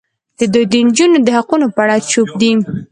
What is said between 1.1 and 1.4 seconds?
د